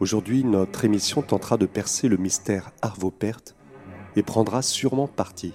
[0.00, 3.54] Aujourd'hui, notre émission tentera de percer le mystère Arvo Pärt
[4.16, 5.52] et prendra sûrement parti.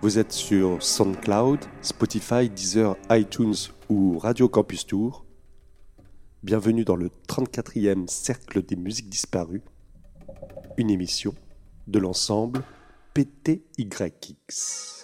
[0.00, 3.56] Vous êtes sur SoundCloud, Spotify, Deezer, iTunes
[3.90, 5.26] ou Radio Campus Tour.
[6.42, 9.62] Bienvenue dans le 34e Cercle des musiques disparues,
[10.78, 11.34] une émission
[11.86, 12.62] de l'ensemble
[13.12, 14.95] PTYX.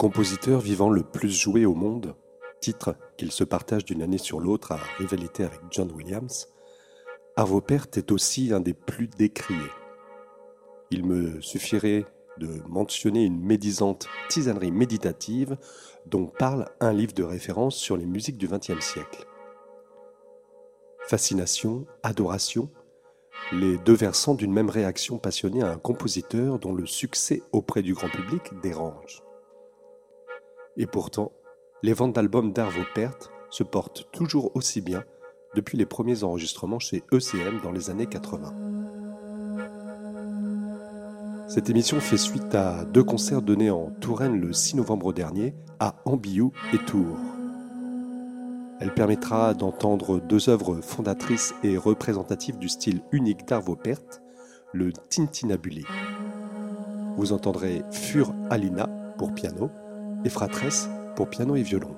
[0.00, 2.14] Compositeur vivant le plus joué au monde,
[2.62, 6.48] titre qu'il se partage d'une année sur l'autre à rivalité avec John Williams,
[7.36, 9.58] Arvo Pärt est aussi un des plus décriés.
[10.90, 12.06] Il me suffirait
[12.38, 15.58] de mentionner une médisante tisanerie méditative
[16.06, 19.26] dont parle un livre de référence sur les musiques du XXe siècle.
[21.08, 22.70] Fascination, adoration,
[23.52, 27.92] les deux versants d'une même réaction passionnée à un compositeur dont le succès auprès du
[27.92, 29.22] grand public dérange.
[30.80, 31.30] Et pourtant,
[31.82, 35.04] les ventes d'albums d'Arvo Pärt se portent toujours aussi bien
[35.54, 38.54] depuis les premiers enregistrements chez ECM dans les années 80.
[41.48, 45.96] Cette émission fait suite à deux concerts donnés en Touraine le 6 novembre dernier à
[46.06, 47.18] Ambiou et Tours.
[48.80, 54.22] Elle permettra d'entendre deux œuvres fondatrices et représentatives du style unique d'Arvo Pärt,
[54.72, 55.84] le Tintinabuli.
[57.18, 59.70] Vous entendrez Fur Alina pour piano
[60.24, 61.96] et Fratresse pour piano et violon.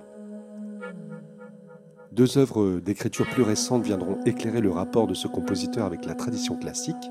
[2.12, 6.56] Deux œuvres d'écriture plus récentes viendront éclairer le rapport de ce compositeur avec la tradition
[6.56, 7.10] classique,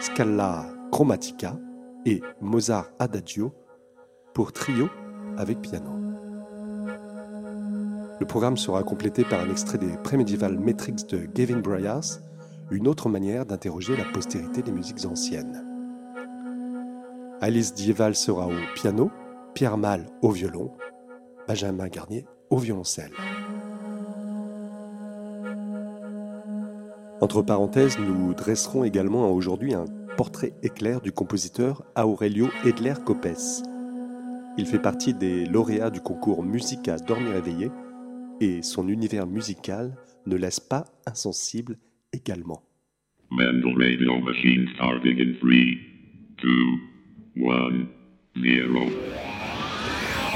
[0.00, 1.58] Scala Chromatica
[2.06, 3.52] et Mozart Adagio
[4.32, 4.88] pour trio
[5.36, 5.90] avec piano.
[8.20, 12.20] Le programme sera complété par un extrait des prémédievales Metrics de Gavin Bryars,
[12.70, 15.64] une autre manière d'interroger la postérité des musiques anciennes.
[17.40, 19.10] Alice Dieval sera au piano,
[19.54, 20.72] Pierre Mal au violon,
[21.46, 23.12] Benjamin Garnier au violoncelle.
[27.20, 29.84] Entre parenthèses, nous dresserons également aujourd'hui un
[30.16, 33.62] portrait éclair du compositeur Aurelio Edler Copes.
[34.58, 37.70] Il fait partie des lauréats du concours Musica Dormir éveillé
[38.40, 41.78] et son univers musical ne laisse pas insensible
[42.12, 42.62] également.
[43.30, 45.50] Mendel Radio Machine starting in 3,
[46.42, 46.50] 2,
[47.36, 47.86] 1,
[48.36, 49.33] 0.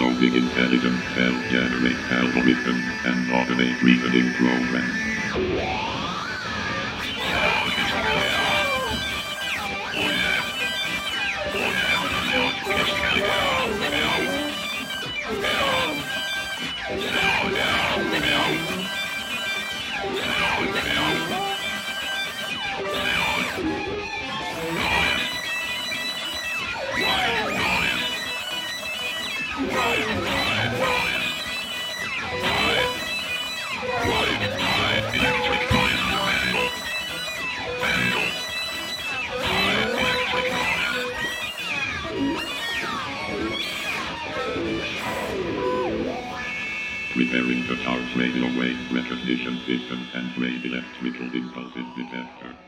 [0.00, 5.04] Logic Intelligence Self-Generate Algorithm and Automate Reasoning Programs.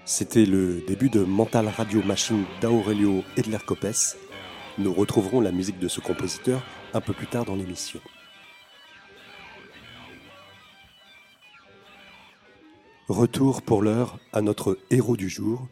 [0.05, 4.17] C'était le début de Mental Radio Machine d'Aurelio Edler Copes.
[4.79, 6.63] Nous retrouverons la musique de ce compositeur
[6.95, 8.01] un peu plus tard dans l'émission.
[13.09, 15.69] Retour pour l'heure à notre héros du jour,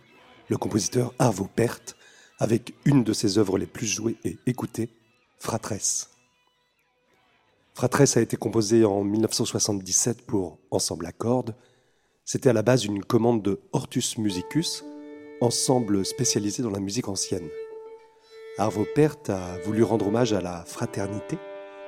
[0.49, 1.97] le compositeur Arvo Pärt,
[2.39, 4.91] avec une de ses œuvres les plus jouées et écoutées,
[5.39, 6.10] Fratresse.
[7.75, 11.55] Fratresse a été composée en 1977 pour Ensemble à cordes.
[12.25, 14.85] C'était à la base une commande de Hortus Musicus,
[15.41, 17.49] ensemble spécialisé dans la musique ancienne.
[18.59, 21.39] Arvo Pärt a voulu rendre hommage à la fraternité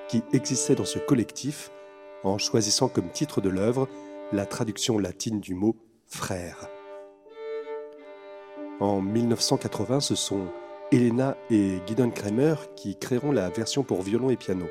[0.08, 1.70] qui existait dans ce collectif
[2.24, 3.88] en choisissant comme titre de l'œuvre
[4.32, 5.76] la traduction latine du mot
[6.06, 6.68] frère.
[8.80, 10.46] En 1980, ce sont
[10.90, 14.66] Elena et Gideon Kramer qui créeront la version pour violon et piano.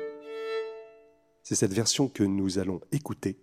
[1.52, 3.36] C'est cette version que nous allons écouter,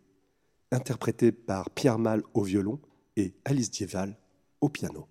[0.72, 2.80] interprétée par Pierre Mal au violon
[3.16, 4.18] et Alice Dieval
[4.62, 5.09] au piano.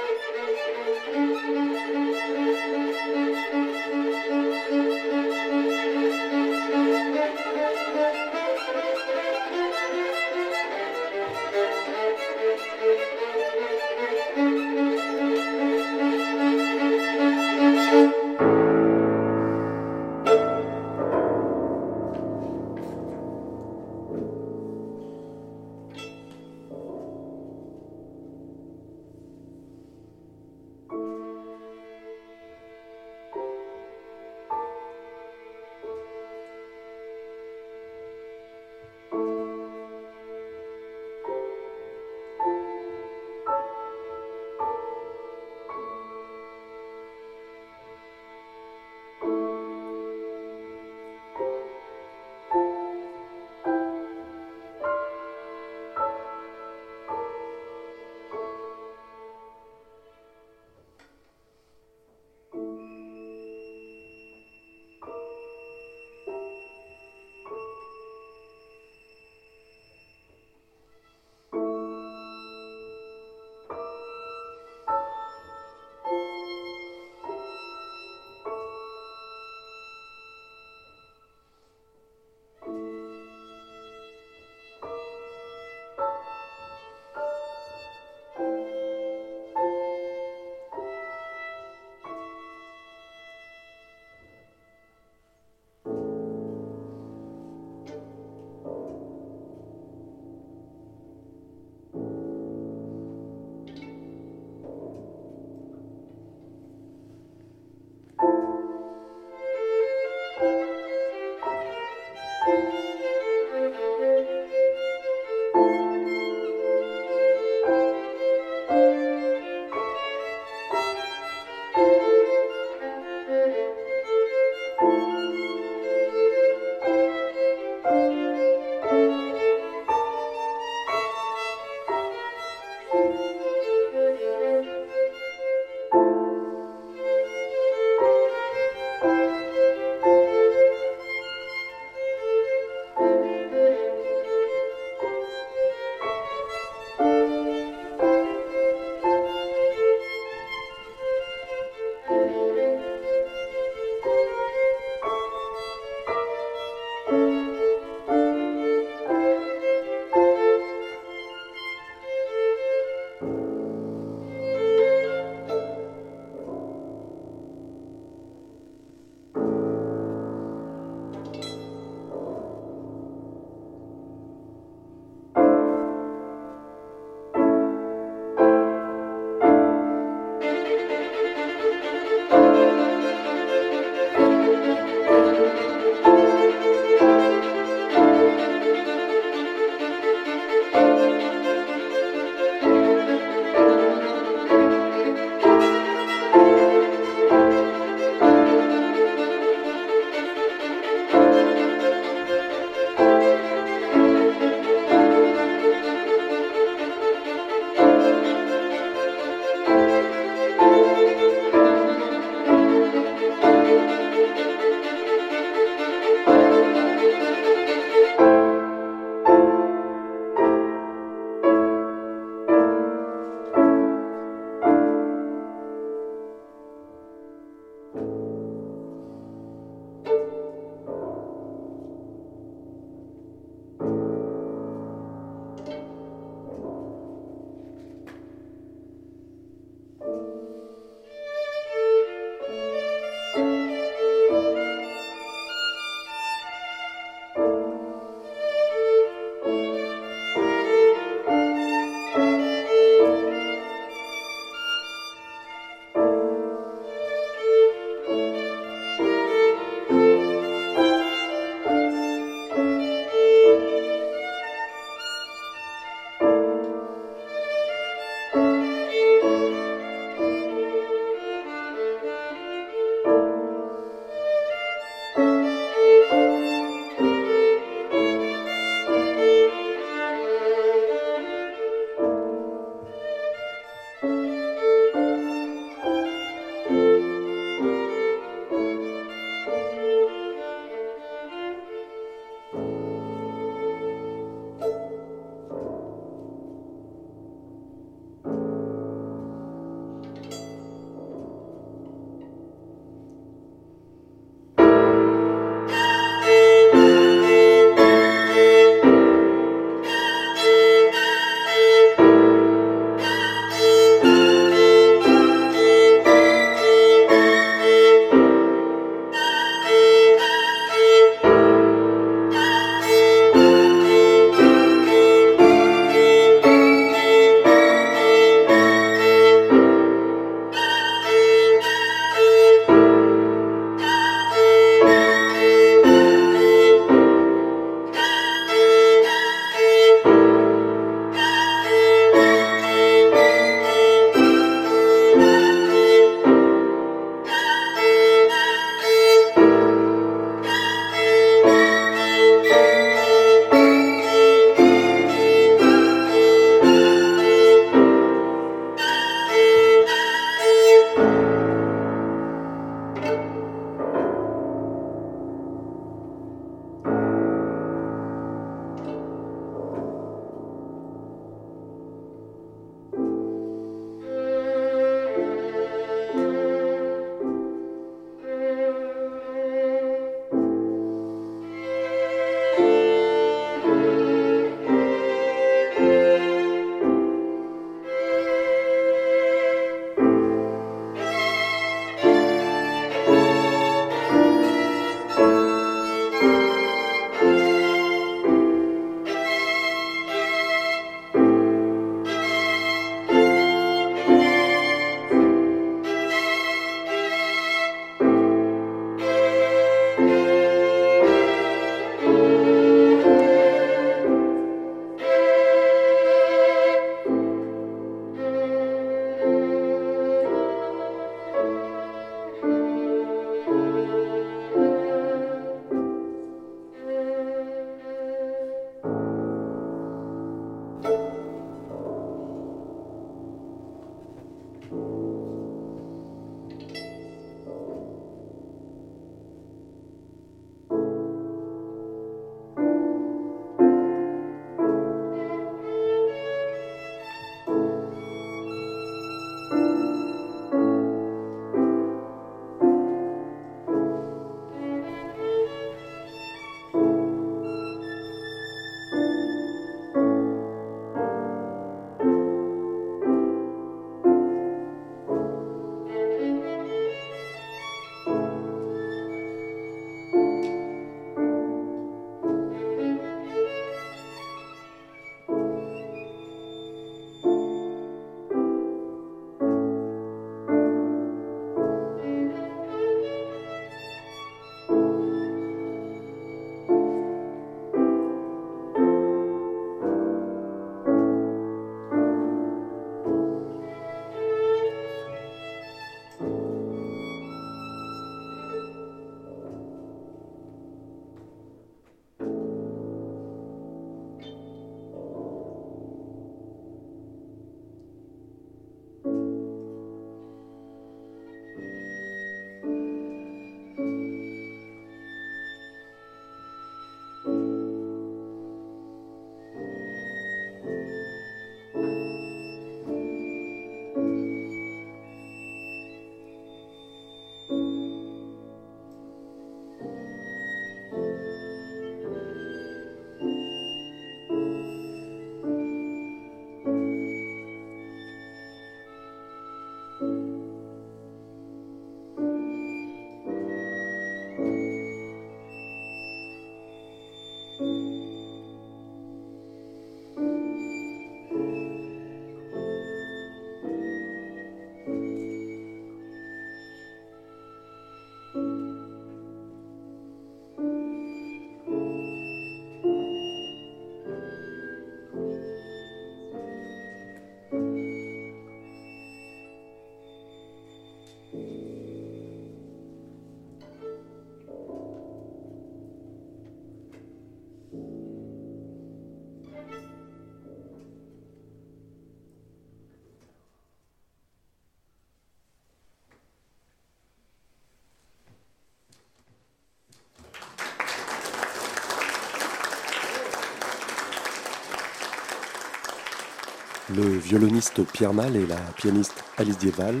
[596.96, 600.00] Le violoniste Pierre Mal et la pianiste Alice Dieval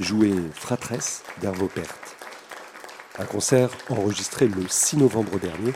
[0.00, 1.98] jouaient Fratresse d'Hervo Pert.
[3.18, 5.74] Un concert enregistré le 6 novembre dernier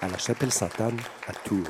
[0.00, 1.68] à la chapelle Sainte-Anne à Tours.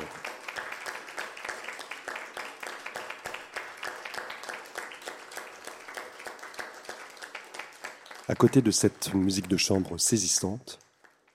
[8.28, 10.78] À côté de cette musique de chambre saisissante,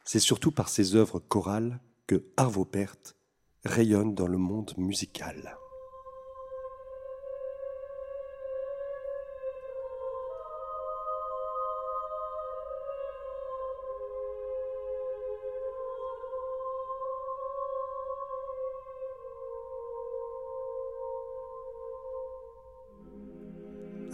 [0.06, 3.18] c'est surtout par ses œuvres chorales que Arvo Pärt
[3.66, 5.58] rayonne dans le monde musical.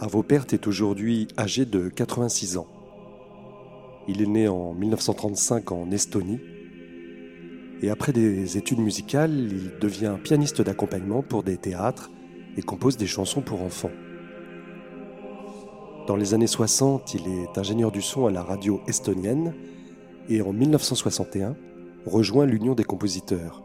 [0.02, 2.66] Arvo Pärt est aujourd'hui âgé de 86 ans.
[4.08, 6.40] Il est né en 1935 en Estonie
[7.82, 12.10] et après des études musicales, il devient pianiste d'accompagnement pour des théâtres
[12.56, 13.92] et compose des chansons pour enfants.
[16.08, 19.54] Dans les années 60, il est ingénieur du son à la radio estonienne
[20.28, 21.54] et en 1961
[22.06, 23.62] rejoint l'Union des compositeurs.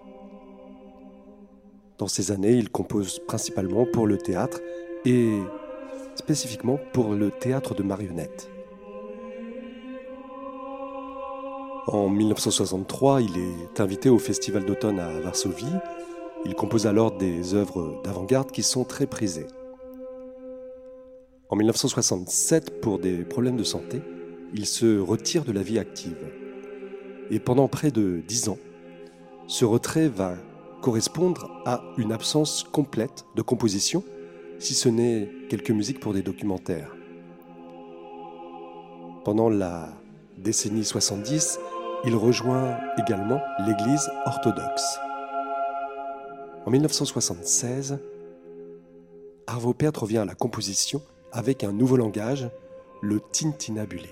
[1.97, 4.61] Dans ces années, il compose principalement pour le théâtre
[5.03, 5.39] et
[6.17, 8.49] spécifiquement pour le théâtre de marionnettes.
[11.87, 15.65] En 1963, il est invité au Festival d'automne à Varsovie.
[16.45, 19.47] Il compose alors des œuvres d'avant-garde qui sont très prisées.
[21.49, 24.01] En 1967, pour des problèmes de santé,
[24.53, 26.17] il se retire de la vie active.
[27.31, 28.57] Et pendant près de dix ans,
[29.47, 30.35] ce retrait va
[30.81, 34.03] correspondre à une absence complète de composition
[34.59, 36.95] si ce n'est quelques musiques pour des documentaires.
[39.23, 39.89] Pendant la
[40.37, 41.59] décennie 70,
[42.05, 44.99] il rejoint également l'Église orthodoxe.
[46.65, 47.99] En 1976,
[49.47, 52.49] Arvo Pärt revient à la composition avec un nouveau langage,
[53.01, 54.09] le tintinabulé.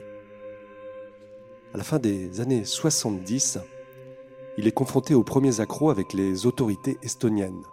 [1.73, 3.59] À la fin des années 70,
[4.57, 7.63] il est confronté aux premiers accros avec les autorités estoniennes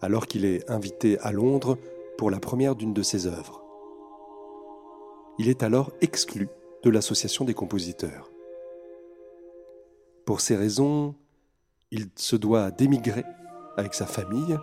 [0.00, 1.78] alors qu'il est invité à Londres
[2.18, 3.62] pour la première d'une de ses œuvres.
[5.38, 6.48] Il est alors exclu
[6.82, 8.30] de l'Association des compositeurs.
[10.26, 11.14] Pour ces raisons,
[11.92, 13.24] il se doit d'émigrer
[13.76, 14.58] avec sa famille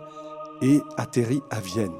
[0.60, 1.98] et atterrit à Vienne.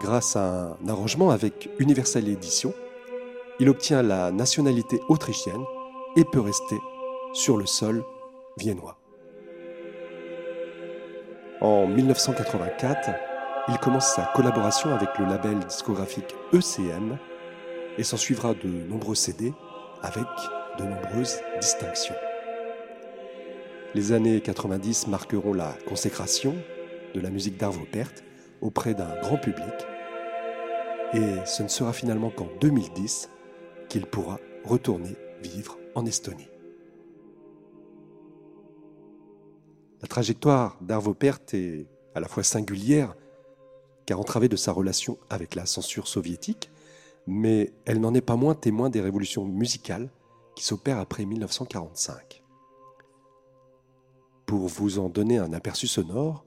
[0.00, 2.72] Grâce à un arrangement avec Universal Edition,
[3.60, 5.64] il obtient la nationalité autrichienne
[6.16, 6.78] et peut rester
[7.34, 8.02] sur le sol
[8.56, 8.98] viennois.
[11.60, 13.33] En 1984,
[13.68, 17.18] il commence sa collaboration avec le label discographique ECM
[17.96, 19.54] et s'en suivra de nombreux CD
[20.02, 20.26] avec
[20.78, 22.14] de nombreuses distinctions.
[23.94, 26.54] Les années 90 marqueront la consécration
[27.14, 28.22] de la musique d'Arvo Pärt
[28.60, 29.86] auprès d'un grand public
[31.14, 33.30] et ce ne sera finalement qu'en 2010
[33.88, 36.48] qu'il pourra retourner vivre en Estonie.
[40.02, 43.14] La trajectoire d'Arvo Pärt est à la fois singulière,
[44.06, 46.70] car entravée de sa relation avec la censure soviétique,
[47.26, 50.10] mais elle n'en est pas moins témoin des révolutions musicales
[50.56, 52.42] qui s'opèrent après 1945.
[54.46, 56.44] Pour vous en donner un aperçu sonore,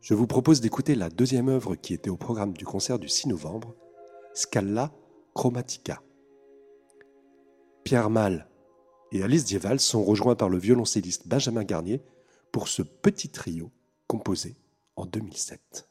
[0.00, 3.28] je vous propose d'écouter la deuxième œuvre qui était au programme du concert du 6
[3.28, 3.74] novembre,
[4.34, 4.92] Scala
[5.34, 6.02] Chromatica.
[7.84, 8.50] Pierre Mal
[9.12, 12.02] et Alice Dieval sont rejoints par le violoncelliste Benjamin Garnier
[12.52, 13.70] pour ce petit trio
[14.06, 14.56] composé
[14.96, 15.88] en 2007.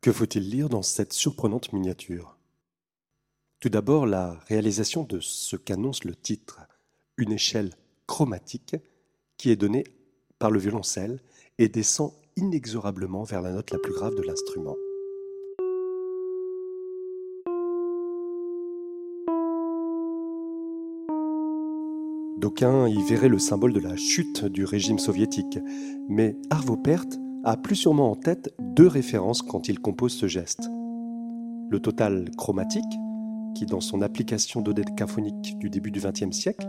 [0.00, 2.38] Que faut-il lire dans cette surprenante miniature?
[3.60, 6.60] Tout d'abord, la réalisation de ce qu'annonce le titre,
[7.18, 7.74] une échelle
[8.06, 8.76] chromatique
[9.36, 9.84] qui est donnée
[10.38, 11.20] par le violoncelle
[11.58, 14.76] et descend inexorablement vers la note la plus grave de l'instrument.
[22.38, 25.58] D'aucuns y verraient le symbole de la chute du régime soviétique,
[26.08, 30.68] mais Arvo Pärt a plus sûrement en tête deux références quand il compose ce geste.
[31.70, 32.84] Le total chromatique,
[33.54, 36.68] qui dans son application dodécaphonique du début du XXe siècle,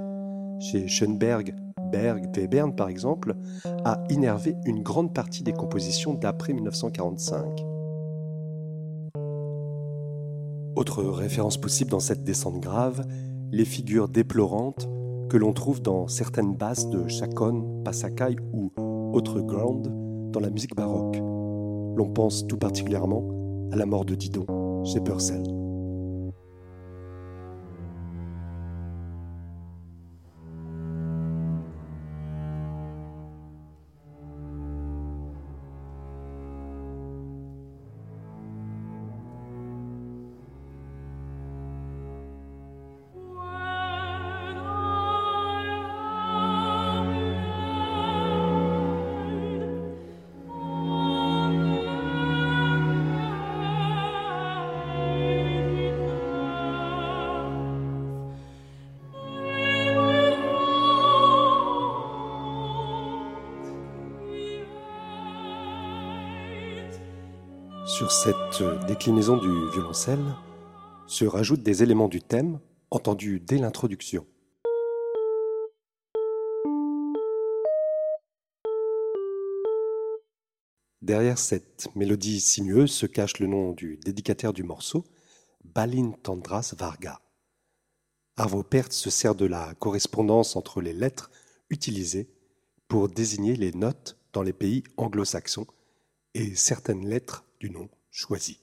[0.59, 1.55] chez Schoenberg,
[1.91, 3.35] Berg, Webern par exemple,
[3.83, 7.65] a innervé une grande partie des compositions d'après 1945.
[10.77, 13.05] Autre référence possible dans cette descente grave,
[13.51, 14.87] les figures déplorantes
[15.29, 18.71] que l'on trouve dans certaines basses de Chacon, Passacaille ou
[19.13, 21.17] autres ground dans la musique baroque.
[21.17, 23.23] L'on pense tout particulièrement
[23.71, 24.45] à la mort de Didon
[24.85, 25.60] chez Purcell.
[69.01, 70.35] Déclinaison du violoncelle
[71.07, 72.59] se rajoutent des éléments du thème
[72.91, 74.27] entendus dès l'introduction.
[81.01, 85.03] Derrière cette mélodie sinueuse se cache le nom du dédicataire du morceau,
[85.63, 87.21] Balin Tandras Varga.
[88.37, 91.31] Arvo Pärt se sert de la correspondance entre les lettres
[91.71, 92.29] utilisées
[92.87, 95.65] pour désigner les notes dans les pays anglo-saxons
[96.35, 98.59] et certaines lettres du nom choisi.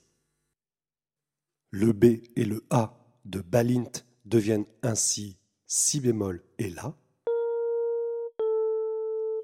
[1.71, 2.95] Le B et le A
[3.27, 3.93] de Balint
[4.25, 6.97] deviennent ainsi si bémol et La.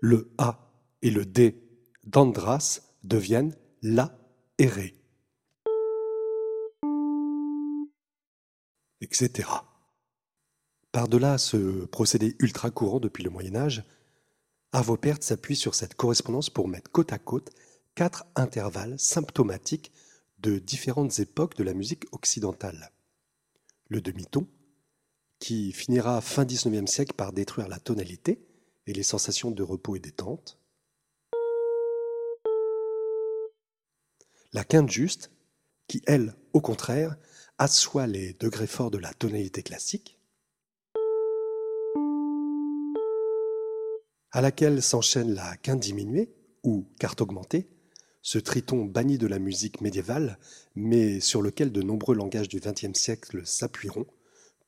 [0.01, 1.63] Le A et le D
[2.05, 4.19] d'Andras deviennent La
[4.57, 4.95] et Ré.
[9.03, 9.47] Etc.
[10.93, 13.85] Par-delà ce procédé ultra courant depuis le Moyen Âge,
[14.73, 17.51] Avopert s'appuie sur cette correspondance pour mettre côte à côte
[17.95, 19.93] quatre intervalles symptomatiques
[20.45, 22.93] de différentes époques de la musique occidentale.
[23.89, 24.47] Le demi-ton,
[25.39, 28.47] qui finira fin XIXe siècle par détruire la tonalité
[28.87, 30.59] et les sensations de repos et détente.
[34.53, 35.31] La quinte juste,
[35.89, 37.17] qui, elle, au contraire,
[37.57, 40.21] assoit les degrés forts de la tonalité classique,
[44.31, 47.74] à laquelle s'enchaîne la quinte diminuée ou quarte augmentée,
[48.25, 50.39] ce triton banni de la musique médiévale,
[50.75, 54.07] mais sur lequel de nombreux langages du XXe siècle s'appuieront,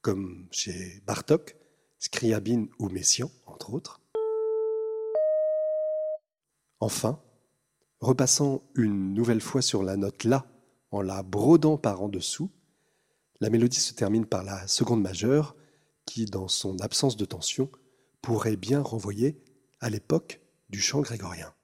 [0.03, 1.57] comme chez Bartok,
[1.99, 4.03] Scriabine ou Messiaen, entre autres.
[6.81, 7.19] Enfin,
[8.01, 10.45] repassant une nouvelle fois sur la note La,
[10.91, 12.51] en la brodant par en dessous,
[13.41, 15.57] la mélodie se termine par la seconde majeure,
[16.05, 17.71] qui, dans son absence de tension,
[18.21, 19.43] pourrait bien renvoyer
[19.81, 21.55] à l'époque du chant grégorien.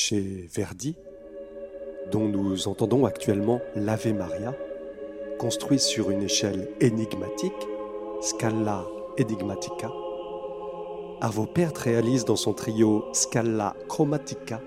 [0.00, 0.96] Chez Verdi,
[2.10, 4.54] dont nous entendons actuellement l'Ave Maria,
[5.38, 7.68] construit sur une échelle énigmatique,
[8.22, 8.86] Scala
[9.18, 9.92] Enigmatica.
[11.20, 14.62] Arvo Pärt réalise dans son trio Scala Chromatica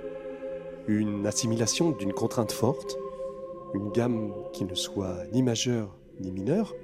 [0.87, 2.99] une assimilation d'une contrainte forte,
[3.73, 6.75] une gamme qui ne soit ni majeure ni mineure,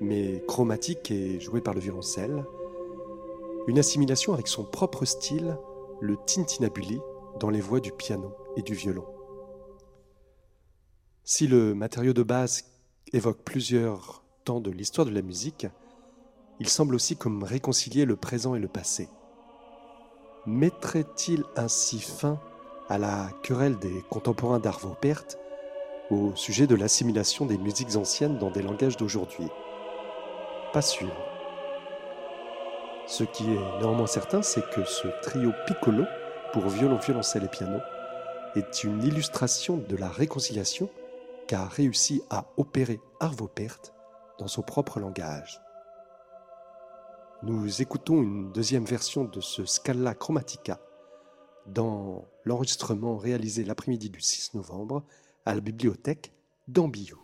[0.00, 2.44] mais chromatique et jouée par le violoncelle,
[3.66, 5.56] une assimilation avec son propre style,
[6.00, 7.00] le tintinabuli,
[7.44, 9.04] dans les voix du piano et du violon.
[11.24, 12.64] Si le matériau de base
[13.12, 15.66] évoque plusieurs temps de l'histoire de la musique,
[16.58, 19.10] il semble aussi comme réconcilier le présent et le passé.
[20.46, 22.40] Mettrait-il ainsi fin
[22.88, 25.36] à la querelle des contemporains d'Arvo Pärt
[26.10, 29.48] au sujet de l'assimilation des musiques anciennes dans des langages d'aujourd'hui?
[30.72, 31.12] Pas sûr.
[33.06, 36.04] Ce qui est néanmoins certain, c'est que ce trio piccolo
[36.54, 37.80] pour violon, violoncelle et piano
[38.54, 40.88] est une illustration de la réconciliation
[41.48, 43.92] qu'a réussi à opérer Arvo Pärt
[44.38, 45.60] dans son propre langage.
[47.42, 50.78] Nous écoutons une deuxième version de ce Scala Chromatica
[51.66, 55.02] dans l'enregistrement réalisé l'après-midi du 6 novembre
[55.44, 56.32] à la bibliothèque
[56.68, 57.23] d'Ambillou.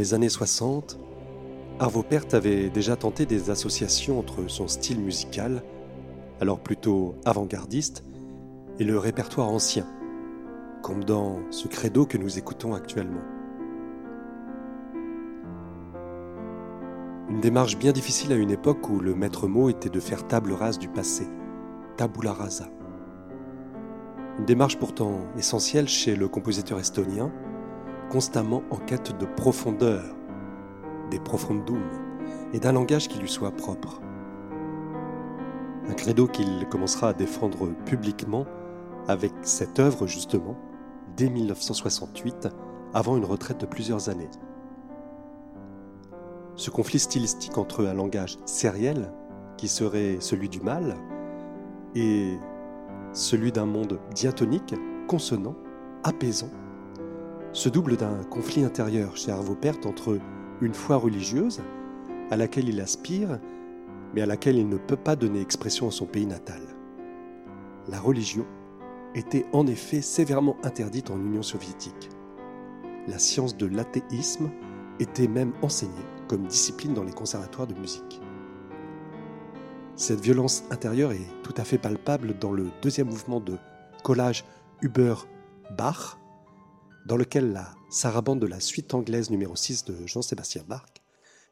[0.00, 0.98] Les années 60,
[1.78, 5.62] Arvo Pärt avait déjà tenté des associations entre son style musical,
[6.40, 8.02] alors plutôt avant-gardiste,
[8.78, 9.86] et le répertoire ancien,
[10.80, 13.20] comme dans ce credo que nous écoutons actuellement.
[17.28, 20.54] Une démarche bien difficile à une époque où le maître mot était de faire table
[20.54, 21.28] rase du passé,
[21.98, 22.70] tabula rasa.
[24.38, 27.30] Une démarche pourtant essentielle chez le compositeur estonien,
[28.10, 30.02] constamment en quête de profondeur,
[31.10, 31.82] des profondum,
[32.52, 34.00] et d'un langage qui lui soit propre.
[35.88, 38.46] Un credo qu'il commencera à défendre publiquement
[39.08, 40.56] avec cette œuvre justement,
[41.16, 42.48] dès 1968,
[42.92, 44.30] avant une retraite de plusieurs années.
[46.56, 49.12] Ce conflit stylistique entre un langage sériel,
[49.56, 50.96] qui serait celui du mal,
[51.94, 52.38] et
[53.12, 54.74] celui d'un monde diatonique,
[55.06, 55.56] consonant,
[56.04, 56.50] apaisant,
[57.52, 60.18] se double d'un conflit intérieur chez Arvo Pärt entre
[60.60, 61.60] une foi religieuse
[62.30, 63.40] à laquelle il aspire
[64.14, 66.60] mais à laquelle il ne peut pas donner expression en son pays natal.
[67.88, 68.46] La religion
[69.14, 72.10] était en effet sévèrement interdite en Union soviétique.
[73.08, 74.50] La science de l'athéisme
[74.98, 75.92] était même enseignée
[76.28, 78.20] comme discipline dans les conservatoires de musique.
[79.96, 83.56] Cette violence intérieure est tout à fait palpable dans le deuxième mouvement de
[84.04, 84.44] collage
[84.82, 86.19] Huber-Bach,
[87.06, 90.86] dans lequel la sarabande de la suite anglaise numéro 6 de Jean-Sébastien Bach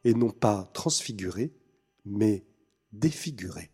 [0.05, 1.53] est non pas transfigurée,
[2.05, 2.45] mais
[2.93, 3.71] défigurée.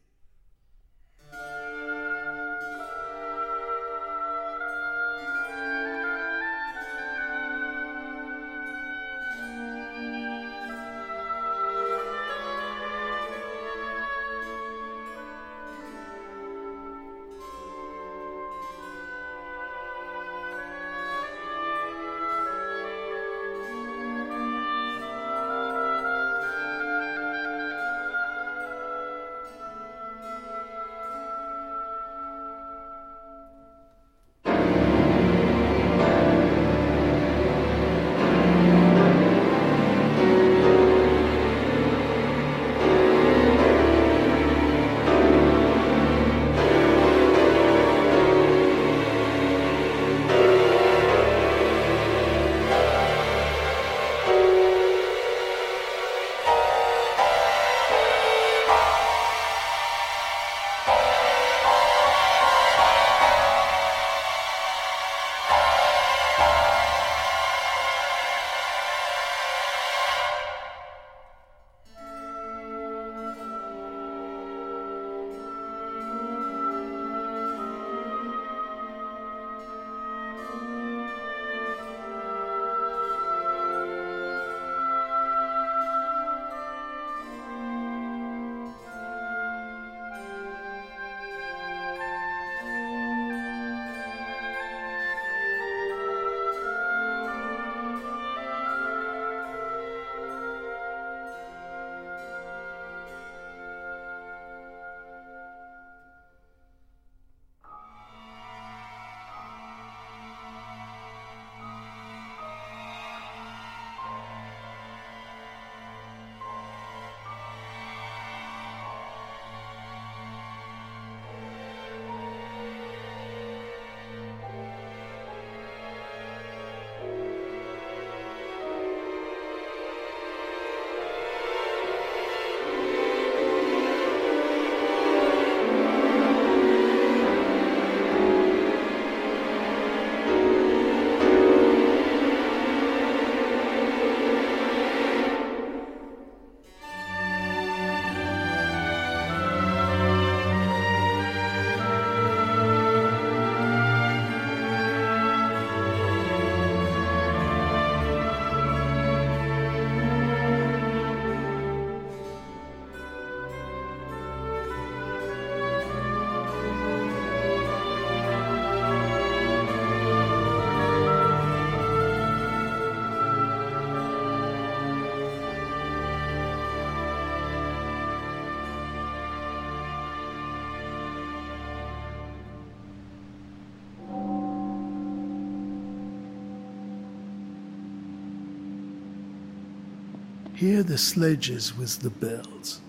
[190.64, 192.80] Hear the sledges with the bells,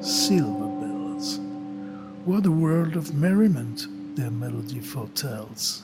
[0.00, 1.40] silver bells.
[2.24, 5.82] What a world of merriment their melody foretells.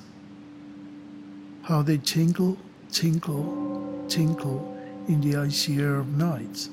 [1.62, 2.56] How they tinkle,
[2.92, 4.78] tinkle, tinkle
[5.08, 6.68] in the icy air of night.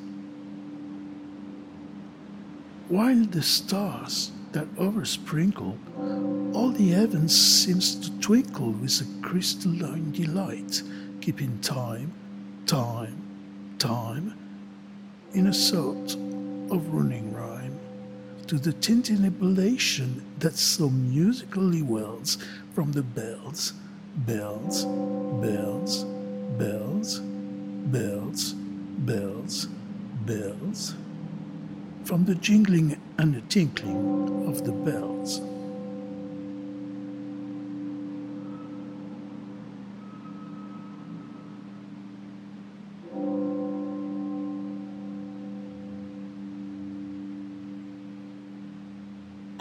[2.87, 5.75] While the stars that oversprinkle
[6.53, 10.83] all the heavens seems to twinkle with a crystalline delight,
[11.19, 12.13] keeping time,
[12.67, 13.23] time,
[13.79, 14.35] time
[15.33, 16.13] in a sort
[16.71, 17.77] of running rhyme
[18.47, 22.37] to the tintinnabulation that so musically wells
[22.73, 23.73] from the bells,
[24.25, 24.85] bells,
[25.41, 26.03] bells,
[26.57, 27.19] bells,
[27.91, 29.65] bells, bells,
[30.25, 30.95] bells,
[32.05, 35.41] from the jingling and the tinkling of the bells.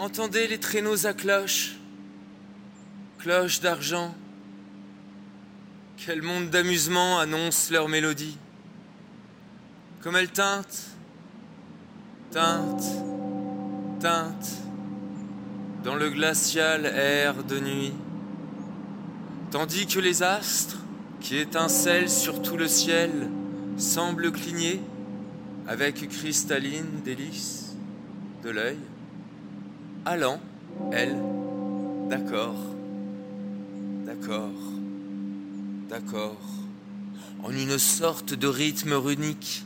[0.07, 1.75] Entendez les traîneaux à cloches,
[3.19, 4.15] cloches d'argent.
[5.97, 8.37] Quel monde d'amusement annonce leur mélodie.
[10.01, 10.91] Comme elles teintent,
[12.31, 13.03] teintent,
[13.99, 14.47] teinte
[15.83, 17.93] dans le glacial air de nuit,
[19.51, 20.77] tandis que les astres
[21.19, 23.11] qui étincellent sur tout le ciel
[23.77, 24.79] semblent cligner
[25.67, 27.75] avec cristalline délice
[28.45, 28.77] de l'œil,
[30.07, 30.39] allant,
[30.93, 31.17] elle,
[32.09, 32.55] d'accord,
[34.05, 34.53] d'accord,
[35.89, 36.39] d'accord,
[37.43, 39.65] en une sorte de rythme runique,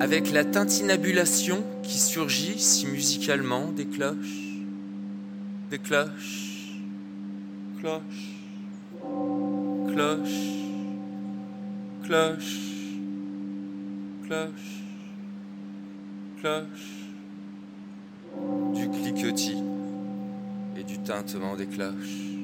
[0.00, 4.56] avec la tintinabulation qui surgit si musicalement des cloches,
[5.70, 6.74] des cloches,
[7.78, 8.02] cloches,
[9.92, 10.30] cloches,
[12.02, 12.58] cloches,
[14.26, 14.80] cloches.
[16.40, 16.99] Cloche,
[18.74, 19.62] du cliquetis
[20.76, 22.39] et du tintement des cloches.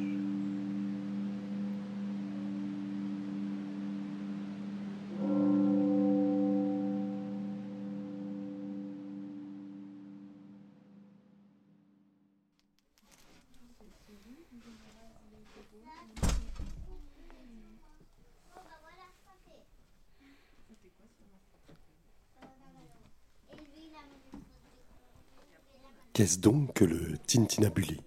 [26.26, 28.00] Qu'est-ce donc que le tintinabuli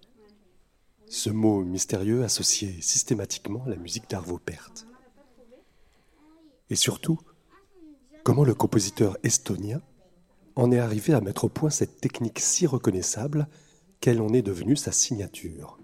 [1.06, 4.86] Ce mot mystérieux associé systématiquement à la musique d'Arvo Pärt?
[6.68, 7.18] Et surtout,
[8.22, 9.80] comment le compositeur estonien
[10.54, 13.48] en est arrivé à mettre au point cette technique si reconnaissable
[14.00, 15.78] qu'elle en est devenue sa signature?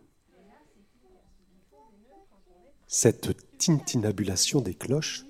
[2.87, 5.25] Cette tintinabulation des cloches,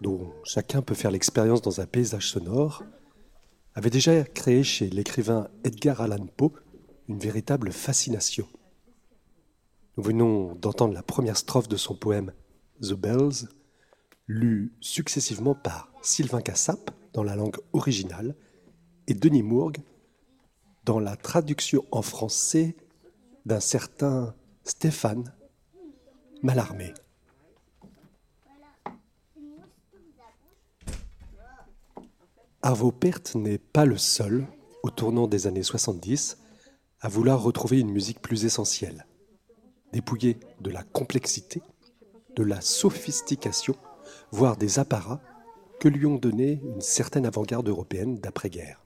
[0.00, 2.82] dont chacun peut faire l'expérience dans un paysage sonore,
[3.74, 6.52] avait déjà créé chez l'écrivain Edgar Allan Poe
[7.08, 8.46] une véritable fascination.
[9.96, 12.32] Nous venons d'entendre la première strophe de son poème
[12.80, 13.48] The Bells,
[14.26, 18.34] lue successivement par Sylvain Cassap dans la langue originale
[19.06, 19.82] et Denis Mourgue
[20.84, 22.76] dans la traduction en français
[23.46, 25.32] d'un certain Stéphane
[26.42, 26.94] Mallarmé.
[32.64, 34.46] Arvo Pärt n'est pas le seul,
[34.84, 36.38] au tournant des années 70,
[37.00, 39.04] à vouloir retrouver une musique plus essentielle,
[39.92, 41.60] dépouillée de la complexité,
[42.36, 43.74] de la sophistication,
[44.30, 45.20] voire des apparats
[45.80, 48.81] que lui ont donné une certaine avant-garde européenne d'après-guerre.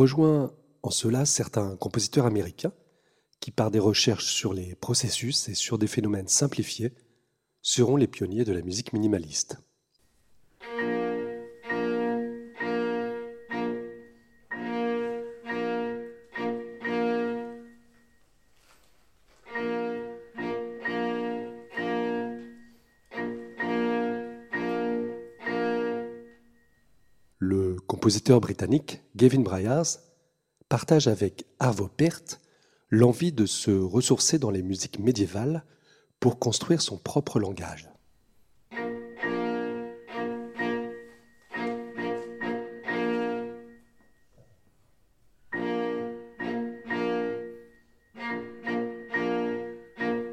[0.00, 2.72] Rejoint en cela certains compositeurs américains
[3.38, 6.94] qui, par des recherches sur les processus et sur des phénomènes simplifiés,
[7.60, 9.58] seront les pionniers de la musique minimaliste.
[28.10, 29.86] Compositeur britannique Gavin Bryars
[30.68, 32.40] partage avec Arvo Pärt
[32.88, 35.64] l'envie de se ressourcer dans les musiques médiévales
[36.18, 37.88] pour construire son propre langage.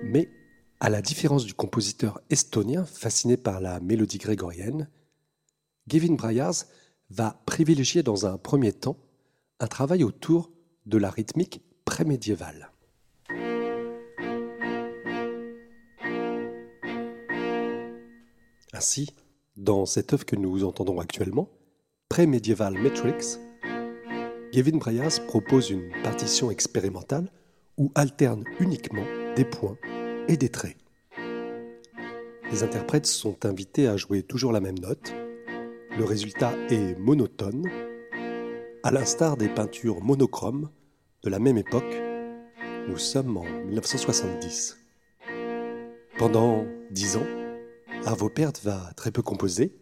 [0.02, 0.32] Mais,
[0.80, 4.90] à la différence du compositeur estonien fasciné par la mélodie grégorienne,
[5.88, 6.66] Gavin Bryars
[7.10, 8.98] va privilégier dans un premier temps
[9.60, 10.52] un travail autour
[10.86, 12.72] de la rythmique prémédiévale.
[18.74, 19.10] Ainsi,
[19.56, 21.50] dans cette œuvre que nous entendons actuellement,
[22.10, 23.40] Pré-Medieval Metrics,
[24.54, 27.32] Gavin Bryars propose une partition expérimentale
[27.78, 29.06] où alterne uniquement
[29.36, 29.78] des points
[30.28, 30.78] et des traits.
[32.52, 35.14] Les interprètes sont invités à jouer toujours la même note,
[35.98, 37.68] le résultat est monotone,
[38.84, 40.70] à l'instar des peintures monochromes
[41.24, 41.98] de la même époque.
[42.88, 44.78] Nous sommes en 1970.
[46.20, 47.26] Pendant dix ans,
[48.06, 49.76] Arvo Pärt va très peu composer,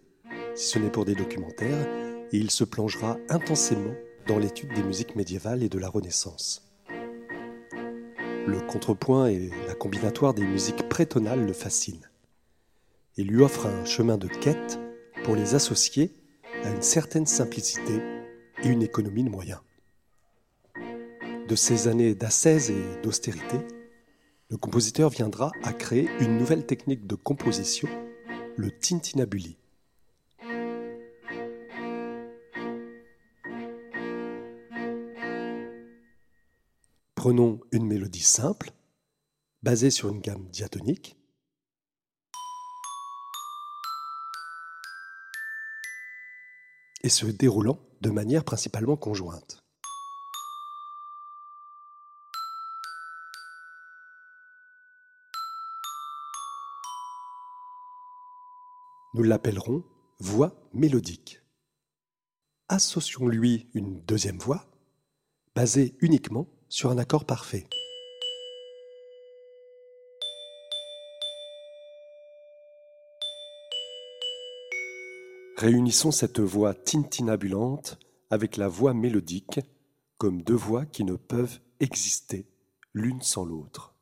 [0.56, 1.86] si ce n'est pour des documentaires,
[2.32, 3.94] et il se plongera intensément
[4.26, 6.72] dans l'étude des musiques médiévales et de la Renaissance.
[8.48, 12.10] Le contrepoint et la combinatoire des musiques prétonales le fascinent
[13.18, 14.80] et lui offre un chemin de quête
[15.26, 16.16] pour les associer
[16.64, 18.00] à une certaine simplicité
[18.64, 19.60] et une économie de moyens.
[21.48, 23.58] De ces années d'ascèse et d'austérité,
[24.52, 27.90] le compositeur viendra à créer une nouvelle technique de composition,
[28.56, 29.58] le tintinabuli.
[37.16, 38.70] Prenons une mélodie simple,
[39.64, 41.18] basée sur une gamme diatonique,
[47.06, 49.60] et se déroulant de manière principalement conjointe.
[59.14, 59.84] Nous l'appellerons
[60.20, 61.42] voix mélodique.
[62.70, 64.66] Associons-lui une deuxième voix,
[65.56, 67.68] basée uniquement sur un accord parfait.
[75.66, 77.98] Réunissons cette voix tintinabulante
[78.30, 79.60] avec la voix mélodique
[80.20, 82.46] comme deux voix qui ne peuvent exister
[82.94, 83.96] l'une sans l'autre.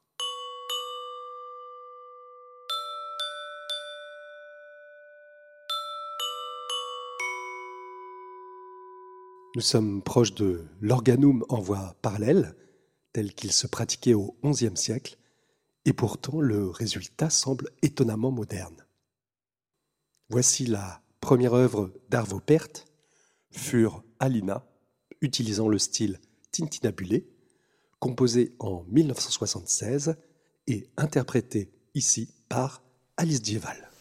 [9.55, 12.57] Nous sommes proches de l'organum en voix parallèle,
[13.13, 15.17] tel qu'il se pratiquait au XIe siècle,
[15.85, 18.85] et pourtant le résultat semble étonnamment moderne.
[20.27, 22.85] Voici la première œuvre d'Arvo Pärt,
[23.49, 24.67] Fur Alina,
[25.21, 26.19] utilisant le style
[26.51, 27.29] tintinabulé,
[27.99, 30.17] composé en 1976
[30.67, 32.83] et interprété ici par
[33.15, 33.92] Alice Dieval.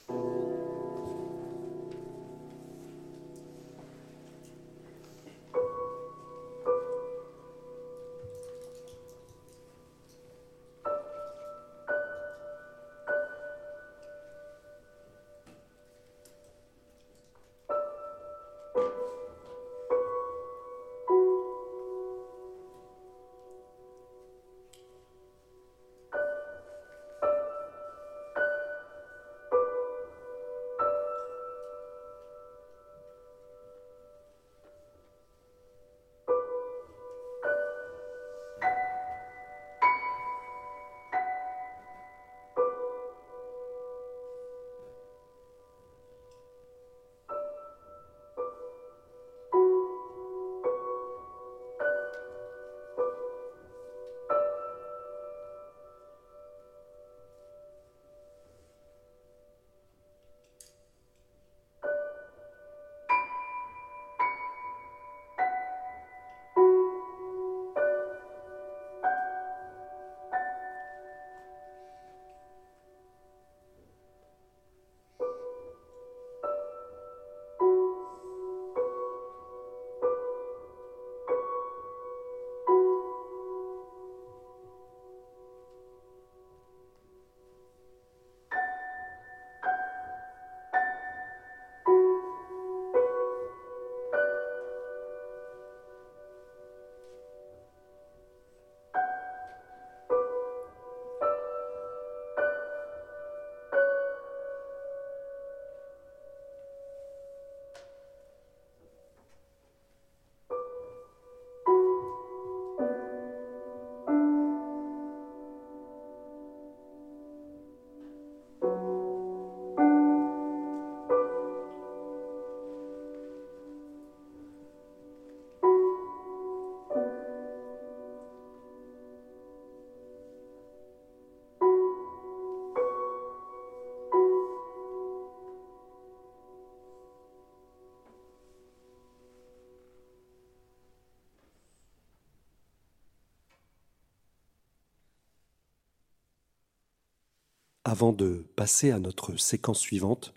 [147.85, 150.35] Avant de passer à notre séquence suivante,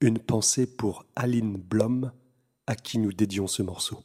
[0.00, 2.12] une pensée pour Aline Blom,
[2.68, 4.04] à qui nous dédions ce morceau.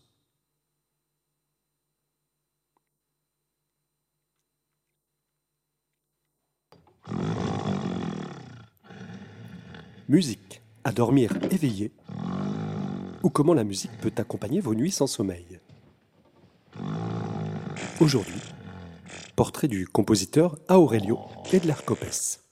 [10.09, 11.91] Musique, à dormir éveillé,
[13.22, 15.59] ou comment la musique peut accompagner vos nuits sans sommeil.
[17.99, 18.41] Aujourd'hui,
[19.36, 21.20] portrait du compositeur Aurelio
[21.51, 22.45] Edler Copes.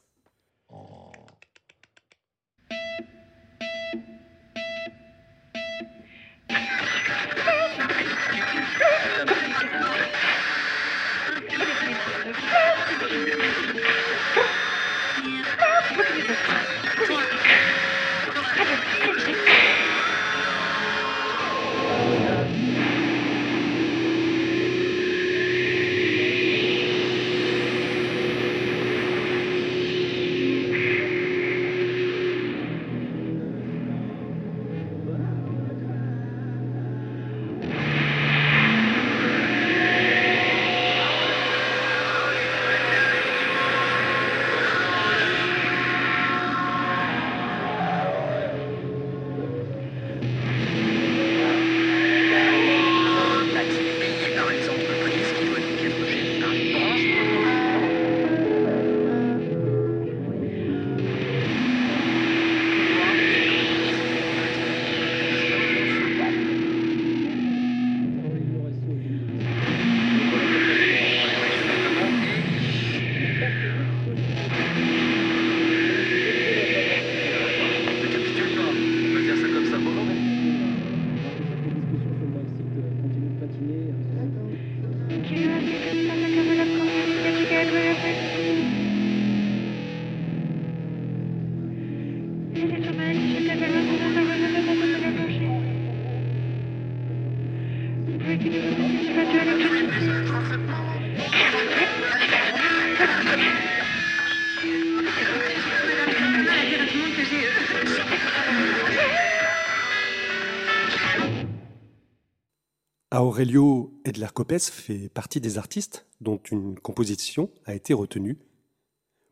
[113.33, 118.37] Aurelio Edler Copes fait partie des artistes dont une composition a été retenue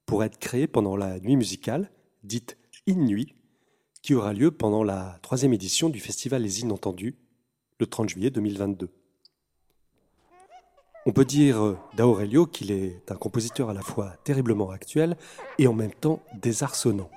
[0.08, 1.92] pour être créée pendant la nuit musicale,
[2.24, 2.58] dite
[2.90, 3.36] In Nuit,
[4.02, 7.16] qui aura lieu pendant la troisième édition du festival Les Inentendus,
[7.80, 8.90] le 30 juillet 2022.
[11.06, 15.16] On peut dire d'Aurelio qu'il est un compositeur à la fois terriblement actuel
[15.60, 17.12] et en même temps désarçonnant.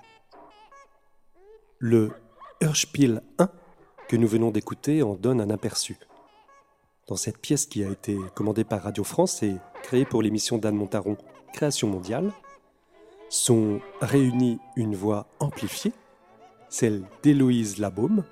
[1.78, 2.10] Le
[2.60, 3.48] Hörspiel 1
[4.06, 5.96] que nous venons d'écouter en donne un aperçu
[7.06, 10.76] dans cette pièce qui a été commandée par Radio France et créée pour l'émission d'Anne
[10.76, 11.16] Montaron
[11.52, 12.32] Création mondiale,
[13.28, 15.92] sont réunies une voix amplifiée,
[16.68, 18.24] celle d'Héloïse Labaume,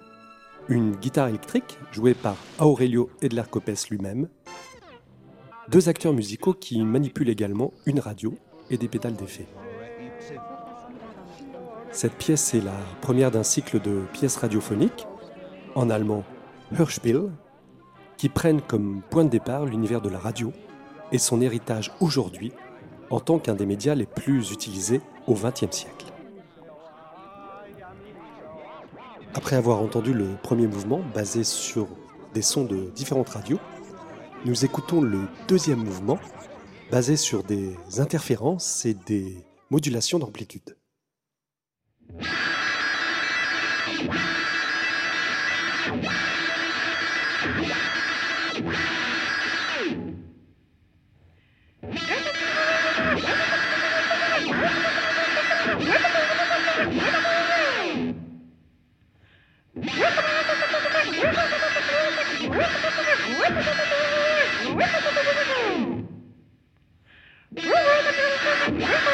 [0.69, 4.29] une guitare électrique jouée par Aurelio Edler Copes lui-même,
[5.69, 8.37] deux acteurs musicaux qui manipulent également une radio
[8.71, 9.47] et des pédales d'effet.
[11.91, 15.07] Cette pièce est la première d'un cycle de pièces radiophoniques,
[15.75, 16.25] en allemand
[16.79, 17.31] Hörspiel,
[18.17, 20.53] qui prennent comme point de départ l'univers de la radio
[21.11, 22.53] et son héritage aujourd'hui
[23.11, 26.07] en tant qu'un des médias les plus utilisés au XXe siècle.
[29.35, 31.89] Après avoir entendu le premier mouvement basé sur
[32.35, 33.59] des sons de différentes radios,
[34.45, 36.19] nous écoutons le deuxième mouvement
[36.91, 40.77] basé sur des interférences et des modulations d'amplitude.
[68.71, 69.12] Yeah.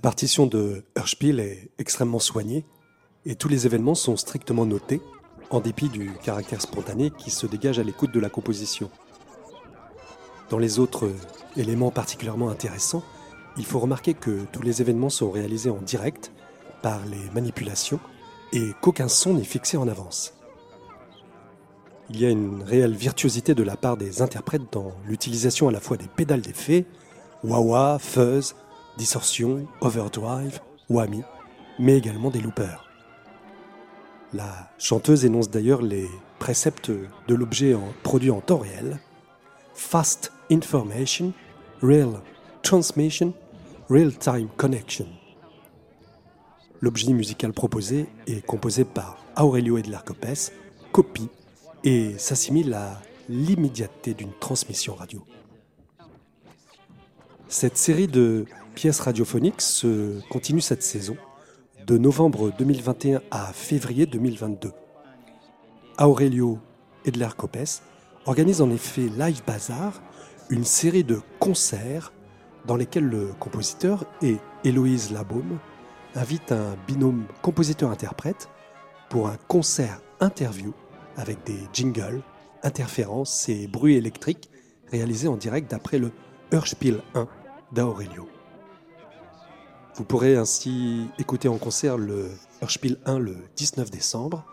[0.00, 2.64] La partition de Hörspiel est extrêmement soignée
[3.26, 5.02] et tous les événements sont strictement notés,
[5.50, 8.90] en dépit du caractère spontané qui se dégage à l'écoute de la composition.
[10.48, 11.10] Dans les autres
[11.54, 13.02] éléments particulièrement intéressants,
[13.58, 16.32] il faut remarquer que tous les événements sont réalisés en direct
[16.80, 18.00] par les manipulations
[18.54, 20.32] et qu'aucun son n'est fixé en avance.
[22.08, 25.80] Il y a une réelle virtuosité de la part des interprètes dans l'utilisation à la
[25.80, 26.86] fois des pédales d'effet,
[27.44, 28.54] wah-wah, fuzz,
[28.96, 31.22] distorsion, overdrive, whammy,
[31.78, 32.88] mais également des loopers.
[34.32, 39.00] La chanteuse énonce d'ailleurs les préceptes de l'objet produit en temps réel.
[39.74, 41.32] Fast information,
[41.82, 42.20] real
[42.62, 43.32] transmission,
[43.88, 45.06] real time connection.
[46.80, 50.52] L'objet musical proposé est composé par Aurelio Edler Copes,
[50.92, 51.28] copie
[51.84, 55.22] et s'assimile à l'immédiateté d'une transmission radio.
[57.48, 61.16] Cette série de pièces radiophoniques se continue cette saison,
[61.86, 64.72] de novembre 2021 à février 2022.
[65.98, 66.58] Aurelio
[67.04, 67.82] Edler Copes
[68.26, 70.00] organise en effet Live Bazar,
[70.50, 72.12] une série de concerts
[72.66, 75.58] dans lesquels le compositeur et Héloïse Labaume
[76.14, 78.48] invitent un binôme compositeur-interprète
[79.08, 80.72] pour un concert interview
[81.16, 82.22] avec des jingles,
[82.62, 84.50] interférences et bruits électriques
[84.90, 86.12] réalisés en direct d'après le
[86.52, 87.26] Hörspiel 1
[87.72, 88.28] d'Aurelio.
[90.00, 92.30] Vous pourrez ainsi écouter en concert le
[92.62, 94.46] Hörspiel 1 le 19 décembre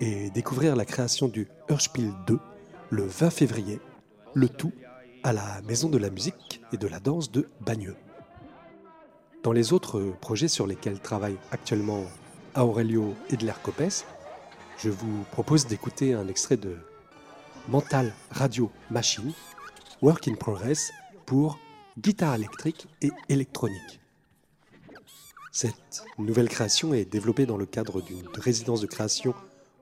[0.00, 2.38] et découvrir la création du Hörspiel 2
[2.90, 3.80] le 20 février,
[4.34, 4.70] le tout
[5.22, 7.96] à la Maison de la musique et de la danse de Bagneux.
[9.42, 12.04] Dans les autres projets sur lesquels travaille actuellement
[12.54, 14.04] Aurelio Edler Copes,
[14.76, 16.76] je vous propose d'écouter un extrait de
[17.66, 19.32] Mental Radio Machine,
[20.02, 20.92] Work in Progress
[21.24, 21.58] pour
[21.98, 24.01] guitare électrique et électronique.
[25.54, 29.34] Cette nouvelle création est développée dans le cadre d'une résidence de création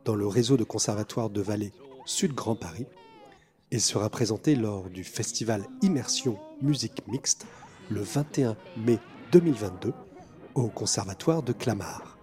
[0.05, 1.73] dans le réseau de conservatoires de Vallée
[2.07, 2.87] Sud Grand Paris
[3.71, 7.47] et sera présentée lors du festival Immersion Musique Mixte
[7.89, 8.99] le 21 mai
[9.31, 9.93] 2022
[10.57, 12.19] au conservatoire de Clamart.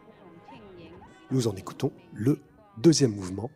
[1.31, 2.41] Nous en écoutons le
[2.77, 3.49] deuxième mouvement.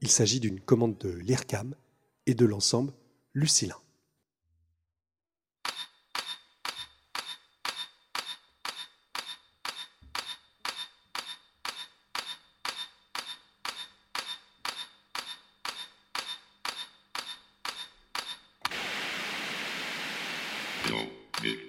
[0.00, 1.74] Il s'agit d'une commande de l'IRCAM
[2.24, 2.94] et de l'ensemble
[3.34, 3.83] Lucilin.
[21.42, 21.63] Good.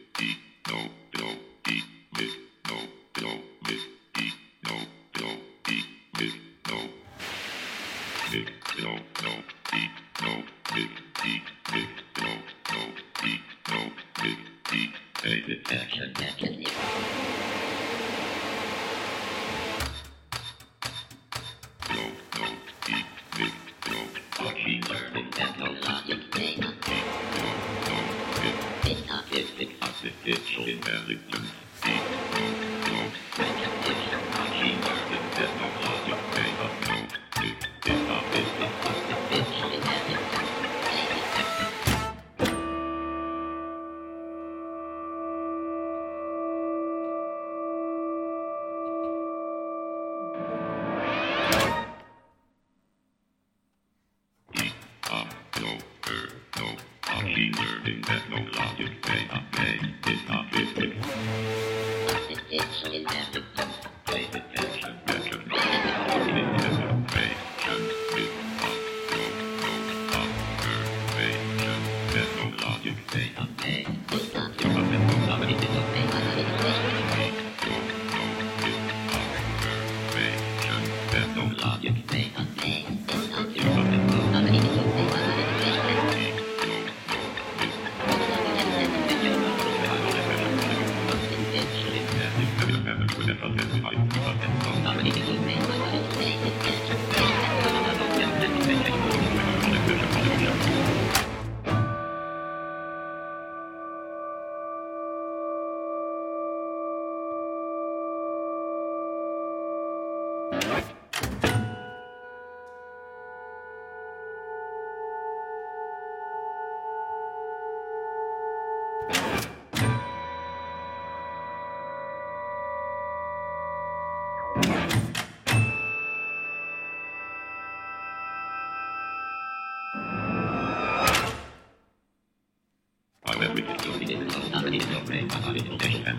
[134.79, 136.11] リーのメインパーソナリティの大平、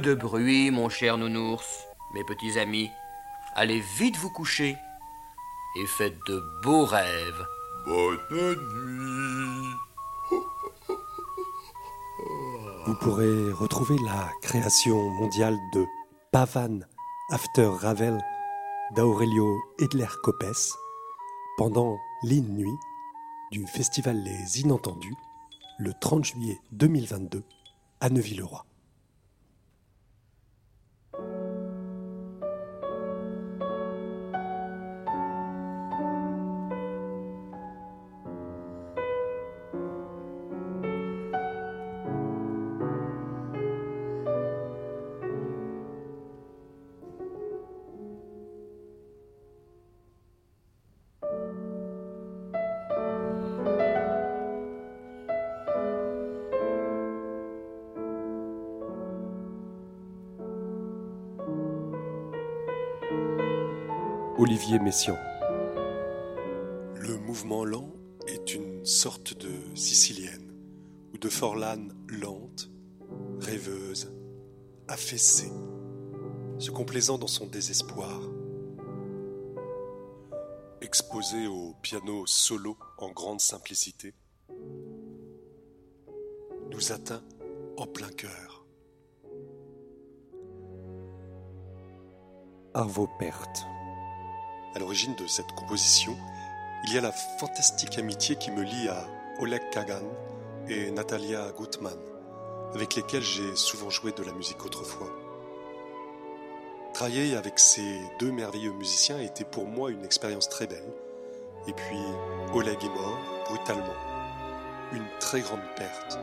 [0.00, 2.90] de bruit, mon cher nounours, mes petits amis.
[3.54, 4.76] Allez vite vous coucher
[5.76, 7.46] et faites de beaux rêves.
[7.86, 9.74] Bonne nuit.
[12.86, 15.84] Vous pourrez retrouver la création mondiale de
[16.32, 16.80] Pavan
[17.30, 18.18] After Ravel
[18.96, 20.76] d'Aurelio Edler Copes
[21.58, 22.78] pendant l'In Nuit
[23.52, 25.16] du festival Les Inentendus
[25.78, 27.42] le 30 juillet 2022
[28.00, 28.64] à Neuville-le-Roi.
[64.60, 65.16] Olivier Messiaen.
[66.94, 67.94] Le mouvement lent
[68.26, 70.52] est une sorte de sicilienne
[71.14, 72.68] ou de forlane lente,
[73.40, 74.12] rêveuse,
[74.86, 75.50] affaissée,
[76.58, 78.20] se complaisant dans son désespoir.
[80.82, 84.12] Exposée au piano solo en grande simplicité,
[86.70, 87.24] nous atteint
[87.78, 88.66] en plein cœur.
[92.74, 93.66] Arvo Pärt.
[94.74, 96.16] À l'origine de cette composition,
[96.84, 99.04] il y a la fantastique amitié qui me lie à
[99.40, 100.02] Oleg Kagan
[100.68, 101.98] et Natalia Gutman,
[102.72, 105.10] avec lesquels j'ai souvent joué de la musique autrefois.
[106.94, 110.92] Travailler avec ces deux merveilleux musiciens était pour moi une expérience très belle.
[111.66, 111.98] Et puis,
[112.54, 113.84] Oleg est mort brutalement.
[114.92, 116.18] Une très grande perte.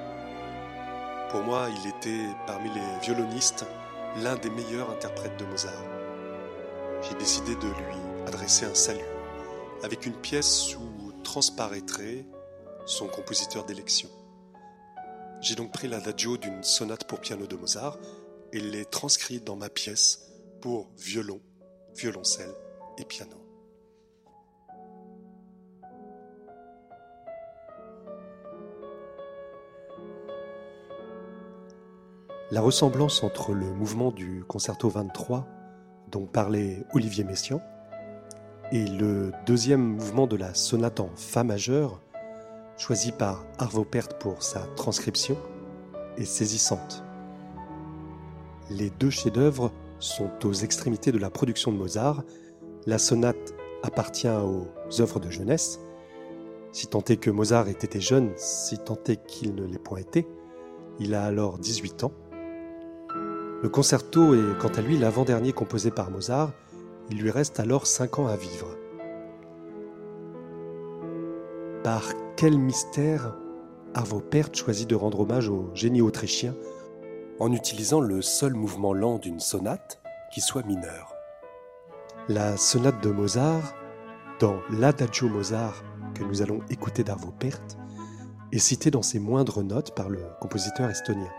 [1.31, 3.65] Pour moi, il était parmi les violonistes
[4.23, 5.73] l'un des meilleurs interprètes de Mozart.
[7.01, 8.99] J'ai décidé de lui adresser un salut,
[9.83, 12.25] avec une pièce où transparaîtrait
[12.85, 14.09] son compositeur d'élection.
[15.39, 17.97] J'ai donc pris l'adagio d'une sonate pour piano de Mozart
[18.51, 20.29] et l'ai transcrit dans ma pièce
[20.61, 21.39] pour violon,
[21.95, 22.53] violoncelle
[22.97, 23.37] et piano.
[32.51, 35.47] La ressemblance entre le mouvement du concerto 23
[36.11, 37.61] dont parlait Olivier Messiaen
[38.71, 42.01] et le deuxième mouvement de la sonate en Fa majeur,
[42.77, 43.85] choisi par Arvo
[44.19, 45.37] pour sa transcription,
[46.17, 47.03] est saisissante.
[48.69, 52.23] Les deux chefs-d'œuvre sont aux extrémités de la production de Mozart.
[52.85, 53.53] La sonate
[53.83, 54.67] appartient aux
[54.99, 55.79] œuvres de jeunesse,
[56.73, 59.99] si tant est que Mozart ait été jeune, si tant est qu'il ne l'ait point
[59.99, 60.27] été.
[60.99, 62.11] Il a alors 18 ans.
[63.63, 66.51] Le concerto est quant à lui l'avant-dernier composé par Mozart
[67.09, 68.67] il lui reste alors cinq ans à vivre.
[71.83, 72.03] Par
[72.35, 73.35] quel mystère
[73.93, 76.53] Arvo Pärt choisit de rendre hommage au génie autrichien
[77.39, 80.01] en utilisant le seul mouvement lent d'une sonate
[80.31, 81.13] qui soit mineur
[82.27, 83.75] La sonate de Mozart,
[84.39, 85.83] dans l'Adagio Mozart
[86.13, 87.77] que nous allons écouter d'Arvo Pärt,
[88.51, 91.31] est citée dans ses moindres notes par le compositeur estonien.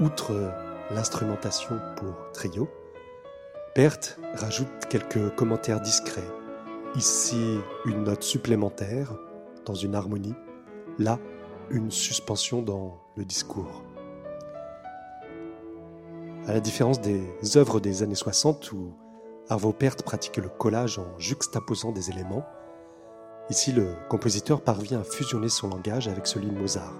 [0.00, 0.52] Outre
[0.90, 2.68] l'instrumentation pour trio,
[3.72, 6.26] Pärt rajoute quelques commentaires discrets.
[6.96, 9.14] Ici, une note supplémentaire
[9.64, 10.34] dans une harmonie.
[10.98, 11.20] Là,
[11.70, 13.84] une suspension dans le discours.
[16.48, 17.22] À la différence des
[17.56, 18.92] œuvres des années 60 où
[19.48, 22.44] Arvo Pärt pratique le collage en juxtaposant des éléments,
[23.50, 26.96] ici le compositeur parvient à fusionner son langage avec celui de Mozart.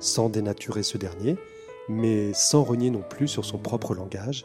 [0.00, 1.36] Sans dénaturer ce dernier,
[1.88, 4.44] mais sans renier non plus sur son propre langage,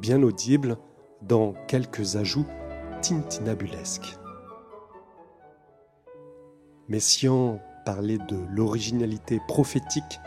[0.00, 0.76] bien audible
[1.22, 2.46] dans quelques ajouts
[3.02, 4.16] tintinabulesques.
[6.88, 10.20] Messiaen parlait de l'originalité prophétique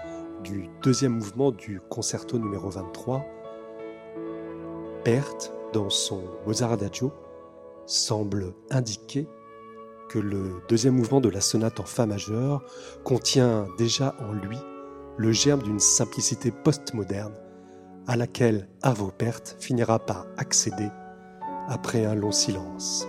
[0.43, 3.26] du deuxième mouvement du concerto numéro 23.
[5.03, 7.13] Pärt, dans son Mozart Adagio,
[7.86, 9.28] semble indiquer
[10.09, 12.63] que le deuxième mouvement de la sonate en Fa majeur
[13.03, 14.57] contient déjà en lui
[15.17, 17.36] le germe d'une simplicité postmoderne
[18.10, 20.89] à laquelle Arvo Pärt finira par accéder
[21.68, 23.05] après un long silence.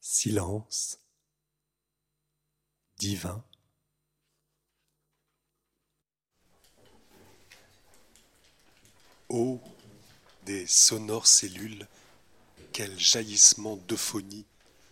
[0.00, 0.98] Silence
[2.98, 3.44] divin.
[10.46, 11.88] Des sonores cellules,
[12.72, 14.46] quel jaillissement d'euphonie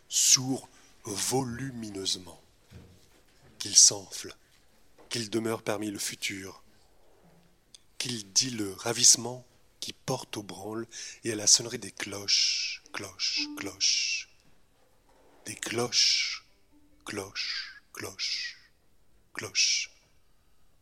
[0.08, 0.68] sourd
[1.04, 2.42] volumineusement,
[3.60, 4.34] qu'il s'enfle,
[5.08, 6.64] qu'il demeure parmi le futur,
[7.98, 9.46] qu'il dit le ravissement
[9.78, 10.88] qui porte au branle
[11.22, 14.28] et à la sonnerie des cloches, cloches, cloches,
[15.46, 16.44] des cloches,
[17.04, 18.58] cloches, cloches,
[19.32, 19.90] cloches,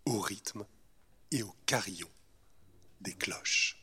[0.07, 0.65] au rythme
[1.31, 2.11] et au carillon
[3.03, 3.82] des cloches.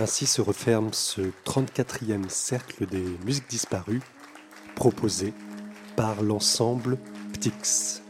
[0.00, 4.02] Ainsi se referme ce 34e cercle des musiques disparues
[4.76, 5.32] proposé
[5.96, 6.98] par l'ensemble
[7.32, 8.00] Ptix.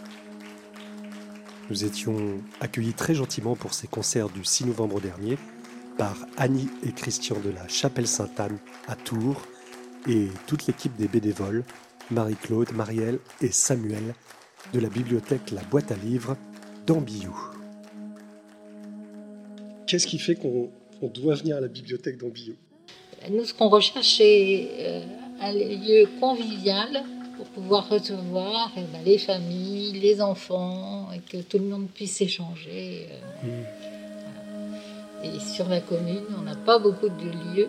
[1.71, 5.39] Nous étions accueillis très gentiment pour ces concerts du 6 novembre dernier
[5.97, 9.41] par Annie et Christian de la Chapelle Sainte-Anne à Tours
[10.07, 11.65] et toute l'équipe des bénévoles,
[12.11, 14.15] Marie-Claude, Marielle et Samuel
[14.75, 16.37] de la bibliothèque La Boîte à Livres
[16.87, 17.35] d'Ambiou.
[19.87, 20.71] Qu'est-ce qui fait qu'on
[21.07, 22.55] doit venir à la bibliothèque d'Ambiou
[23.31, 25.01] Nous, ce qu'on recherche, c'est euh,
[25.41, 27.05] un lieu convivial
[27.37, 32.21] pour pouvoir recevoir eh ben, les familles, les enfants, et que tout le monde puisse
[32.21, 33.07] échanger.
[33.45, 33.89] Euh, mmh.
[35.25, 37.69] Et sur la commune, on n'a pas beaucoup de lieux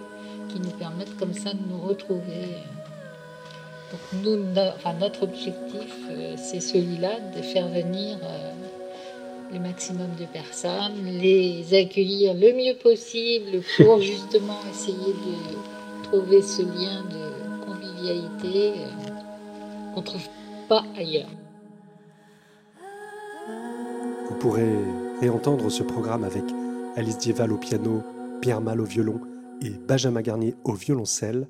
[0.50, 2.48] qui nous permettent comme ça de nous retrouver.
[3.92, 4.38] Donc nous,
[4.76, 8.52] enfin, notre objectif, euh, c'est celui-là, de faire venir euh,
[9.52, 16.62] le maximum de personnes, les accueillir le mieux possible pour justement essayer de trouver ce
[16.62, 20.28] lien de convivialité euh, qu'on ne trouve
[20.68, 21.30] pas ailleurs.
[24.30, 24.76] Vous pourrez
[25.20, 26.44] réentendre ce programme avec
[26.96, 28.04] Alice Dieval au piano,
[28.42, 29.20] Pierre Mal au violon
[29.62, 31.48] et Benjamin Garnier au violoncelle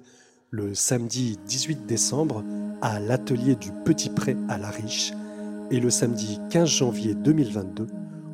[0.52, 2.44] le samedi 18 décembre
[2.82, 5.12] à l'atelier du Petit Pré à La Riche
[5.72, 7.88] et le samedi 15 janvier 2022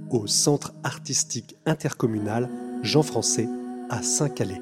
[0.10, 2.50] au Centre artistique intercommunal
[2.82, 3.50] Jean Français
[3.90, 4.62] à Saint-Calais.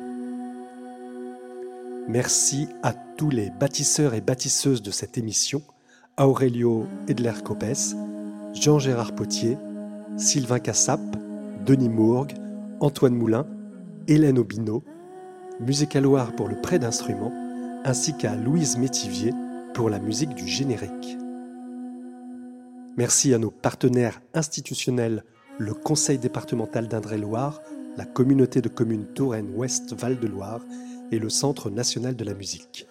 [2.07, 5.61] Merci à tous les bâtisseurs et bâtisseuses de cette émission,
[6.19, 7.95] Aurelio Edler-Copes,
[8.53, 9.57] Jean-Gérard Potier,
[10.17, 10.99] Sylvain Cassap,
[11.65, 12.33] Denis Mourgue,
[12.79, 13.45] Antoine Moulin,
[14.07, 14.83] Hélène Aubineau,
[15.59, 17.31] Musicaloir pour le prêt d'instruments,
[17.85, 19.31] ainsi qu'à Louise Métivier
[19.73, 21.17] pour la musique du générique.
[22.95, 25.23] Merci à nos partenaires institutionnels,
[25.57, 27.59] le Conseil départemental d'Indre-et-Loire,
[27.97, 30.61] la communauté de communes Touraine-Ouest Val-de-Loire
[31.11, 32.87] et le Centre national de la musique.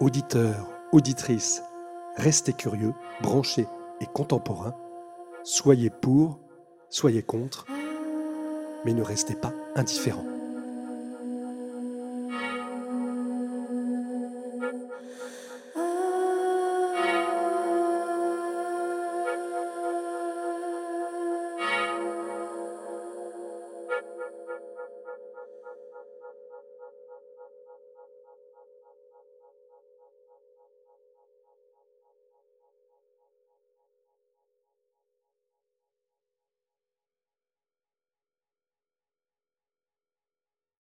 [0.00, 1.62] Auditeurs, auditrices,
[2.16, 2.92] restez curieux,
[3.22, 3.66] branchés
[4.02, 4.76] et contemporains.
[5.44, 6.38] Soyez pour,
[6.90, 7.64] soyez contre,
[8.84, 10.37] mais ne restez pas indifférents.